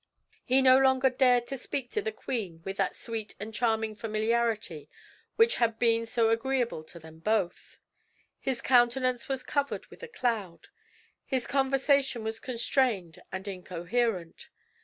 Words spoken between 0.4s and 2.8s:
He no longer dared to speak to the queen with